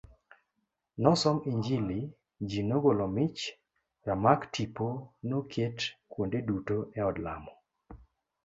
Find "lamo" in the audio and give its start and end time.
7.25-7.53